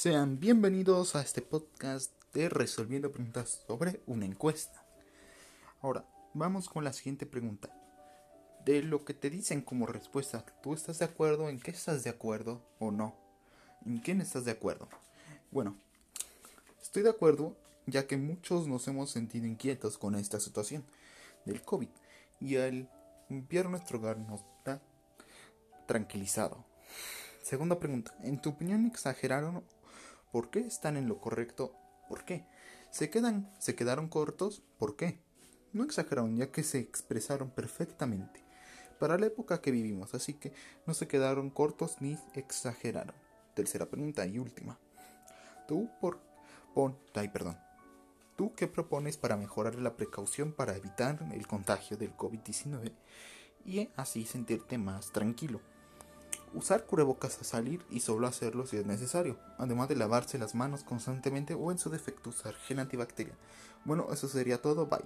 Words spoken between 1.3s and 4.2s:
podcast de Resolviendo Preguntas sobre